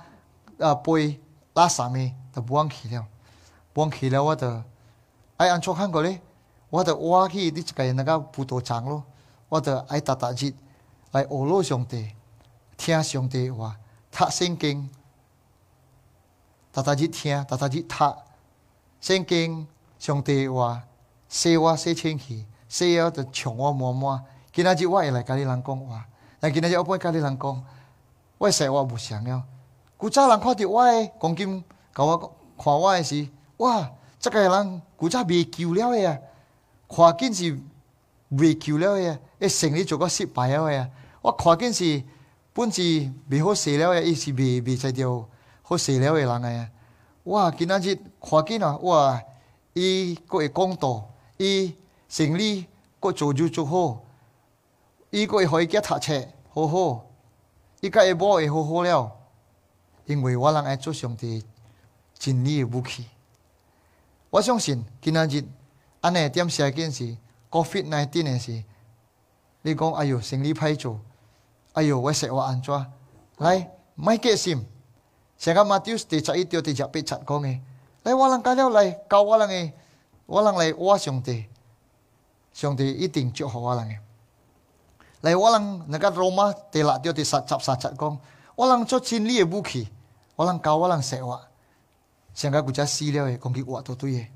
[0.59, 1.21] 呃，被。
[1.61, 1.95] 啊，啥物
[2.33, 3.07] 都得忘去了，
[3.75, 4.65] 忘去了，我得。
[5.37, 6.19] 哎，安卓看过咧，
[6.71, 9.05] 我得我去，你只该那个葡萄长咯，
[9.51, 10.55] 我得爱踏踏地
[11.13, 12.09] 来哦，罗上帝，
[12.79, 13.77] 听上帝话，
[14.11, 14.89] 读圣经。
[16.73, 17.95] 踏踏地听，踏踏地读
[19.03, 19.67] 圣经，
[19.99, 20.83] 上帝话，
[21.29, 24.23] 说我说清气，说我的穷我摸摸。
[24.53, 26.07] 今仔日我来甲你人讲话，
[26.39, 27.65] 但今仔日我不会甲你人讲，
[28.39, 29.43] 我说我不想要。
[30.01, 30.83] 古早人看得我，
[31.21, 31.63] 赶紧
[31.95, 32.17] 甲我
[32.57, 33.29] 看我诶时，
[33.59, 33.87] 哇！
[34.19, 36.19] 这个人古早未救了诶，啊，
[36.89, 37.59] 看紧是
[38.31, 40.77] 未救了诶，啊，一生利做个失败了诶。
[40.79, 40.89] 啊，
[41.21, 42.03] 我看紧是
[42.55, 45.23] 本是未好死了诶，伊是未未才着
[45.61, 46.57] 好死了诶人诶。
[46.57, 46.71] 啊，
[47.25, 47.51] 哇！
[47.51, 49.23] 今仔日看紧啊，哇！
[49.75, 51.77] 伊佫会讲道，伊
[52.09, 52.65] 生利
[52.99, 54.03] 佫做就做好，
[55.11, 57.05] 伊佫会互伊读读册好好，
[57.83, 59.17] 伊甲会补会好好了。
[60.11, 61.41] 因为我人爱做上帝
[62.19, 63.07] 真理的武器，
[64.31, 65.45] 我相信今日
[66.01, 67.17] 安尼点写件是
[67.49, 68.05] Covid 那
[69.63, 70.99] 你讲哎哟，胜利歹做，
[71.75, 72.73] 哎哟，我说我安怎？
[73.37, 74.67] 来买几心，
[75.39, 77.61] 像讲 m 丢第十一章第十八章讲的，
[78.03, 79.73] 来我人加了来教我人诶，
[80.27, 81.45] 我人来我兄弟，
[82.55, 83.99] 兄弟一定祝福我人诶，
[85.21, 88.19] 来我人那个罗马第六七章第十八章讲，
[88.57, 89.87] 我人做真理的武器。
[90.47, 91.39] 无教我浪，说我，
[92.33, 94.33] 塞个古家死了耶，讲鬼我都对耶，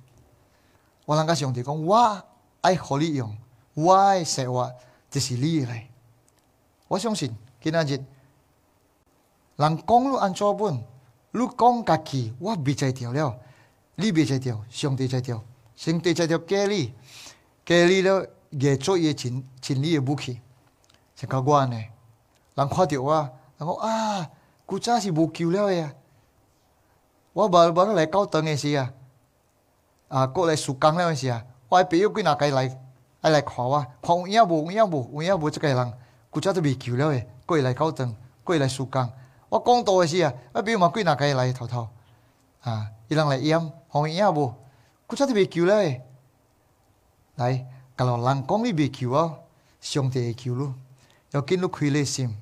[1.06, 2.22] 我浪个兄弟讲，我
[2.60, 3.34] 爱互你用，
[3.72, 4.70] 我爱塞瓦，
[5.10, 5.88] 就是你来，
[6.88, 8.04] 我相信今今日
[9.56, 10.74] 人讲空卢安怎本，
[11.30, 13.38] 你讲家己，我未拆调了，
[13.94, 15.42] 你被拆调，兄弟拆调，
[15.74, 16.92] 兄弟拆调隔离，
[17.64, 20.38] 隔离了，做作夜情，情理的武器，
[21.16, 21.76] 塞个我呢，
[22.56, 23.14] 人看着我，
[23.58, 24.30] 人讲啊。
[24.66, 25.92] 古早是无救了啊！
[27.34, 28.92] 我无无得来教堂的时啊，
[30.08, 32.80] 啊，我来做工了的时啊，我朋友几哪个来，
[33.20, 34.70] 爱来看我，看有影无？
[34.70, 35.22] 有影无？
[35.22, 35.50] 有影无？
[35.50, 35.92] 即个人
[36.30, 39.10] 古早都未救了的，过来教堂，过来做工。
[39.50, 41.86] 我讲到的是啊，我友嘛几哪个来偷偷，
[42.62, 43.60] 啊，伊人来冤，
[43.92, 44.54] 看有影无？
[45.06, 46.00] 古早都未救了的。
[47.34, 49.34] 来，甲老人讲你未救啊？
[49.80, 50.74] 上帝会救你，
[51.32, 52.34] 要建立亏累心，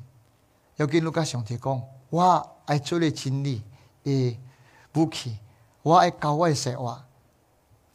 [0.76, 1.82] 要紧你甲上帝讲。
[2.12, 3.62] 我爱做你真理
[4.04, 4.38] 诶
[4.94, 5.34] 武器。
[5.80, 7.02] 我爱教我诶，说我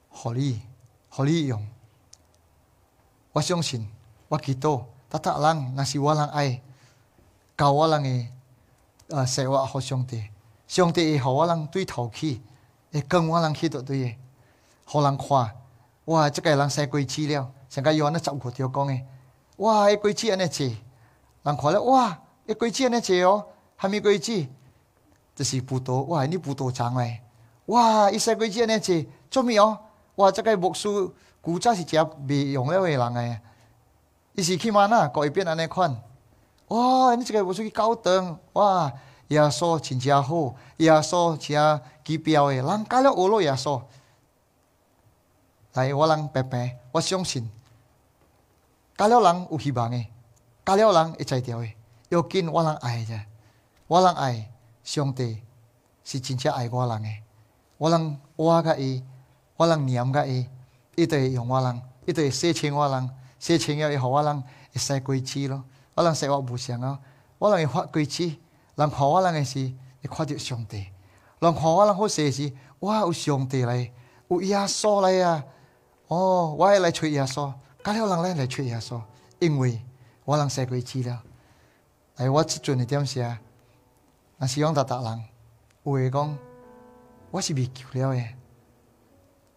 [0.09, 0.59] 互你，
[1.07, 1.63] 互你用。
[3.31, 3.87] 我相信
[4.27, 6.59] 我祈祷，搭搭人若是我人爱
[7.55, 8.33] 教我人诶，
[9.09, 10.27] 呃，说我互上帝，
[10.67, 12.41] 上帝会互我人对头去，
[12.91, 14.17] 会更我人迄个对诶，
[14.85, 15.55] 互人看。
[16.05, 19.05] 哇，即个人生规子了，像甲伊安尼十五条讲诶。
[19.57, 20.75] 哇，迄鬼子安尼侪
[21.43, 23.45] 人看了，哇，迄鬼子安尼侪哦。
[23.79, 24.45] 下面规子？
[25.35, 26.25] 这是葡萄哇！
[26.25, 27.21] 你葡萄长哎！
[27.67, 29.77] 哇，一些规子安尼子，做咩哦？
[30.15, 31.95] 哇，这个木薯古早是食
[32.27, 33.39] 未用了的人哎！
[34.33, 35.91] 伊是去嘛呐，改变安尼款，
[36.69, 38.91] 哇，你这个木去高长哇！
[39.27, 43.85] 耶稣真正好，耶稣真起皮标的，人教了俄罗牙少。
[45.73, 47.47] 来，我人白白，我相信，
[48.97, 50.07] 教了人有希望的，
[50.65, 51.69] 教了人会再调的，
[52.09, 53.13] 要紧，我人爱着。
[53.87, 54.51] 我人爱
[54.83, 55.41] 上帝，
[56.03, 57.23] 是真正爱我人诶。
[57.77, 59.01] 我人我阿个伊，
[59.55, 60.45] 我人念阿伊，
[60.95, 63.09] 伊就会用我人，伊就会洗清我人，
[63.39, 65.63] 洗清了以后我人会生鬼子咯。
[65.95, 66.99] 我人生我无常啊，
[67.39, 68.23] 我人会发鬼子。
[68.75, 69.73] 人看我人诶事，
[70.03, 70.85] 会看着上帝。
[71.39, 73.89] 人看我人好邪事，哇有上帝来，
[74.27, 75.43] 有耶稣来啊！
[76.07, 79.01] 哦，我会来吹耶稣，其他人呢来吹耶稣，
[79.39, 79.81] 因为
[80.25, 81.23] 我人生鬼子了。
[82.17, 83.39] 来，我即阵一点事啊。
[84.37, 85.23] 那是讲达达人，
[85.83, 86.37] 有会讲
[87.31, 88.35] 我是未救了诶。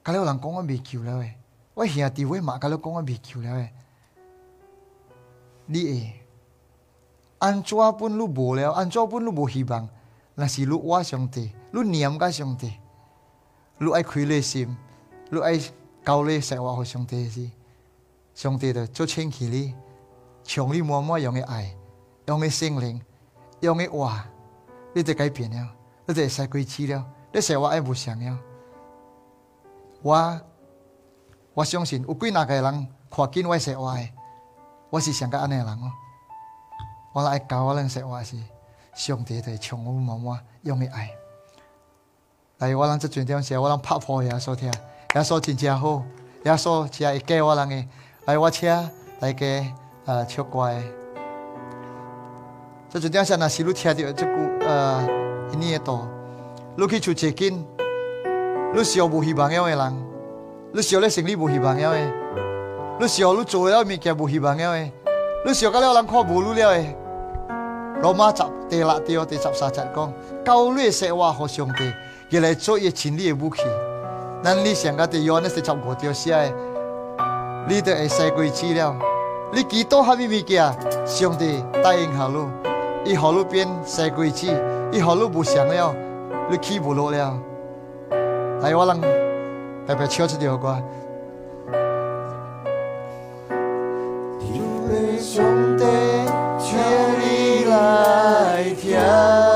[0.03, 1.37] 甲了有人讲我未救了诶，
[1.75, 3.73] 我兄弟地嘛，甲了讲我未救了诶。
[5.67, 6.21] 你诶，
[7.39, 9.87] 安做本般无薄了，安做本般无希望，
[10.35, 12.73] 那是路我兄弟，你娘个兄弟，
[13.79, 14.75] 路爱开勒心，
[15.31, 15.61] 路爱
[16.03, 16.75] 高勒生活。
[16.75, 17.51] 好兄弟是，
[18.35, 19.75] 兄弟的做亲戚你，
[20.43, 21.77] 穷你默默用个爱，
[22.29, 22.99] 用个心灵，
[23.61, 24.27] 用个话。
[24.93, 25.69] 你这改变了
[26.07, 28.39] 你这会使过气了你说我爱无像了
[30.03, 30.41] 我
[31.55, 34.13] 我相信有几若个人看紧我说我诶
[34.89, 35.91] 我是像甲安尼诶人哦
[37.13, 38.37] 我来教我阮说话是
[38.95, 41.11] 上帝在代唱阮妈妈用诶爱
[42.59, 44.73] 来我人即阵点写我人拍破野锁听
[45.15, 46.03] 野锁真正好
[46.45, 47.89] 野锁诚会教我人诶
[48.25, 48.89] 来我车
[49.21, 49.73] 来计
[50.05, 51.00] 呃唱歌诶
[52.93, 55.07] 所以讲，上，还是要听到这句呃，
[55.49, 55.93] 这呢，这，
[56.85, 57.65] 逻你纠结，根，
[58.75, 60.05] 这社会的人，
[60.73, 61.99] 你这社会心理帮的，
[62.99, 64.93] 你这社你做了物件帮妖嘞，
[65.47, 66.97] 这社会了人看无路了嘞。
[68.03, 70.13] 罗马十第六地哦，地砸沙沙讲，
[70.45, 71.93] 高楼说话和兄弟，
[72.31, 73.63] 原来做一千里的武器。
[74.43, 76.43] 那你想个地冤那地砸国跳死啊，
[77.69, 78.99] 你都会使鬼去了，
[79.55, 80.75] 你几多还没物件，
[81.07, 82.49] 兄弟答应下路。
[83.05, 84.49] 一号路边塞规矩，
[84.93, 85.95] 一号路不想要，
[86.51, 87.35] 你起不落了，
[88.61, 89.01] 来我让
[89.87, 90.77] 白白唱这条歌。
[95.23, 95.45] 兄
[95.77, 95.85] 弟，
[96.59, 96.77] 唱
[97.21, 99.50] 你来听。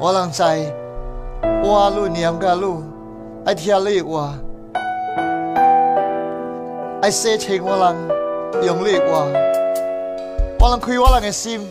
[0.00, 0.42] 我人知，
[1.64, 2.72] 我阿念年阿
[3.44, 4.32] 爱听你话，
[7.02, 9.26] 爱说情我人用力话，
[10.60, 11.66] 我人开我人的心，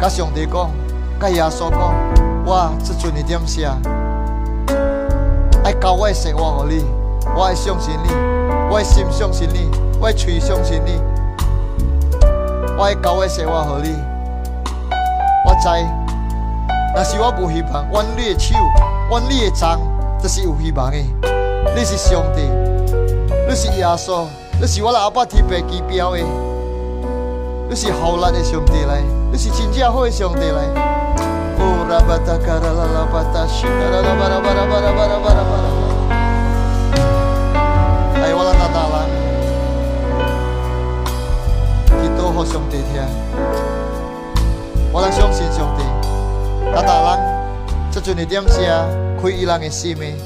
[0.00, 0.70] 甲上帝讲，
[1.20, 1.92] 甲耶稣讲，
[2.44, 3.76] 我这阵的点啥？
[5.64, 6.84] 爱教我的生活，互你，
[7.36, 8.10] 我爱相信你，
[8.70, 9.89] 我心相信你。
[10.02, 10.98] 我吹相信你，
[12.78, 13.94] 我会教会生活和你，
[15.44, 15.68] 我知，
[16.96, 17.86] 但是我不希望。
[17.92, 18.54] 万你的手，
[19.10, 19.78] 万你的掌，
[20.18, 20.96] 这是有希望的。
[21.76, 22.40] 你是上帝，
[23.46, 24.24] 你是耶稣，
[24.58, 26.18] 你是我拉阿爸天边起表的，
[27.68, 30.62] 你是好来的上帝来，你是真正好的上帝来。
[38.14, 38.99] 哎，我拉大大拉。
[42.44, 43.02] 兄弟听，
[44.92, 45.82] 我能相信上帝，
[46.74, 47.20] 达达人，
[47.92, 48.58] 这阵的点声，
[49.20, 50.16] 开伊人的生命，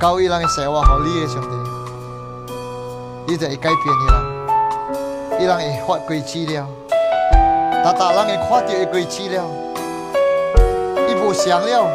[0.00, 6.66] 教伊人的生活合的上帝，伊就会改变伊人，伊人会发贵资料。
[7.84, 9.42] 达达人会看到一贵资料，
[11.08, 11.86] 伊无想了，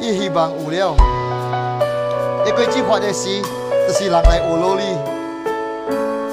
[0.00, 0.96] 伊希望有了。
[2.44, 3.40] 一贵资的是，
[3.86, 4.82] 这是人来恶努力，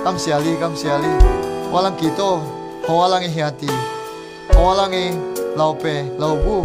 [0.04, 1.45] 感谢你，感谢你。
[1.76, 2.40] walang kito,
[2.88, 3.68] hawalang ihati,
[4.56, 5.12] hawalang i
[5.60, 6.64] laupe, laubu,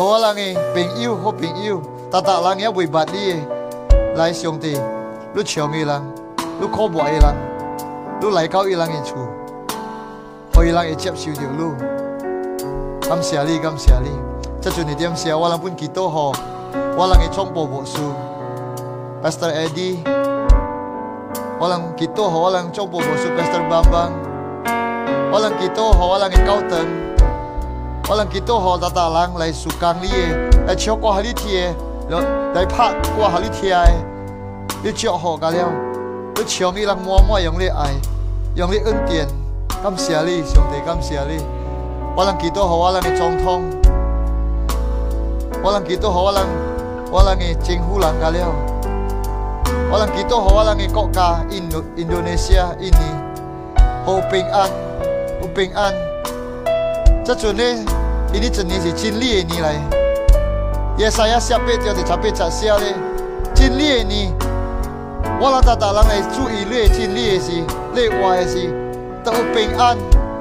[0.00, 3.36] hawalang i ping iu, ho ping iu, tata lang ya bui bat li, e,
[4.16, 4.72] lai siong ti,
[5.36, 6.08] lu chiong ilang,
[6.40, 7.36] e lu kobo bua e ilang,
[8.24, 9.20] lu lai kau ilang i chu,
[10.56, 11.76] ho ilang i chep siu diu lu,
[13.04, 14.14] kam sia li, kam sia li,
[14.88, 16.32] ni tiam sia walang pun kito ho,
[16.96, 18.16] walang i chong bo bo su,
[19.20, 20.00] Pastor Eddie,
[21.60, 24.24] walang kito ho, walang chong bo bo su, Pastor Bambang,
[25.30, 26.06] 我浪几多号？
[26.06, 26.78] 我浪几高等？
[28.08, 28.78] 我浪几多号？
[28.78, 30.34] 在大湾来苏港里耶，
[30.66, 31.74] 来出国海里铁，
[32.54, 34.04] 来拍出和海里铁耶，
[34.82, 35.56] 要祝贺嘎了，
[36.36, 37.90] 要请伊人满满用你爱，
[38.54, 39.28] 用你恩典，
[39.82, 41.44] 感谢你，兄弟，感谢你。
[42.16, 42.76] 我浪几多号？
[42.76, 43.62] 我浪几总统。
[45.62, 46.22] 我浪几多号？
[46.22, 46.46] 我浪
[47.12, 48.54] 我浪几称呼啷了？
[49.92, 50.54] 我浪几多号？
[50.54, 51.44] 我浪几国家。
[51.50, 51.64] 印
[51.96, 52.92] 印度尼西亚印尼
[54.06, 54.70] ，hoping at
[55.40, 55.94] 有平安，
[57.24, 57.62] 这阵呢，
[58.32, 59.72] 伊呢真年是真理的年来，
[60.98, 62.82] 耶稣也下八子要十八被摘下呢，
[63.54, 64.32] 经历的年，
[65.40, 67.52] 我让大大人会注意的真理的是，
[67.94, 68.66] 历话的是，
[69.24, 69.96] 都有平安，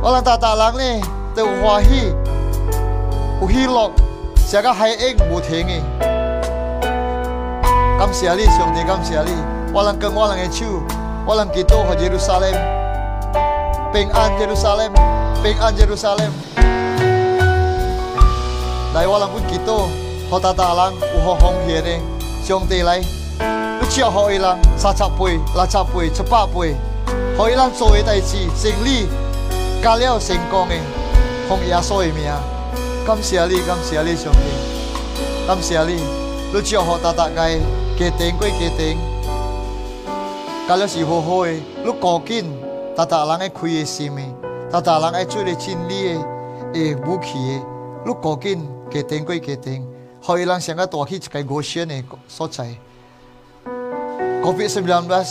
[0.04, 1.06] 我让大大人呢
[1.36, 2.14] 都有欢喜，
[3.42, 3.90] 有喜乐，
[4.46, 5.74] 像个海应不停的。
[7.98, 9.61] 感谢你，上帝，感谢你。
[9.72, 10.84] walang kang walang echu
[11.24, 12.52] walang kito ho Jerusalem
[13.96, 14.92] ping an Jerusalem
[15.40, 16.32] ping an Jerusalem
[18.92, 19.88] dai walang kun kito
[20.28, 22.04] ho tatalang uho hong hiere
[22.44, 23.00] chong te lai
[23.80, 26.76] lu chia ho ila sa cha pui la cha pui chapa pui
[27.40, 29.08] ho ila so e dai chi sing li
[29.80, 30.80] ka leo sing kong e
[31.48, 32.36] hong ya so e mia
[33.08, 34.52] kam sia li kam sia li chong te
[35.48, 35.96] kam sia li
[36.52, 37.64] lu chia ho tata gai
[37.98, 39.11] kế tiếng quay kế tiếng
[40.72, 42.46] 噶了是好好的，你赶紧，
[42.96, 44.22] 大大人爱开心的，
[44.72, 46.18] 大大人爱做嘞心理
[46.74, 49.86] 诶武器的，你赶紧，给定归给定，
[50.22, 52.64] 好伊郎现在土去一个搞险的所在。
[53.66, 55.26] c o v i d 1 9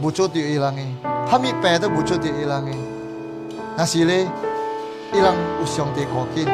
[0.00, 0.86] 不足的伊郎诶，
[1.28, 2.70] 哈密派都不做的伊人的，
[3.76, 4.28] 那是嘞？
[5.12, 6.44] 伊人有相的过紧，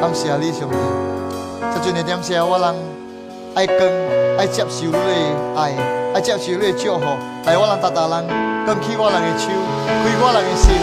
[0.00, 0.76] 感谢你兄弟，
[1.82, 2.44] 做你点啥？
[2.46, 2.72] 我浪
[3.56, 4.98] 爱跟爱接受的
[5.56, 5.99] 爱。
[6.12, 7.06] 爱接受你的祝福，
[7.46, 8.18] 来我人达达人，
[8.66, 10.74] 扛起我人的手，开我人的心，